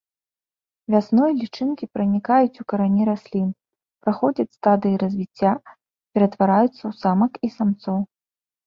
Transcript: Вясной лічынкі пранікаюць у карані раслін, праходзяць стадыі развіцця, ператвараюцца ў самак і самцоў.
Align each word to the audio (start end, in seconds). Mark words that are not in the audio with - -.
Вясной 0.93 1.31
лічынкі 1.41 1.87
пранікаюць 1.97 2.61
у 2.65 2.65
карані 2.73 3.03
раслін, 3.11 3.47
праходзяць 4.07 4.49
стадыі 4.57 4.95
развіцця, 5.05 5.51
ператвараюцца 6.19 6.77
ў 6.89 7.05
самак 7.05 7.33
і 7.49 7.57
самцоў. 7.61 7.97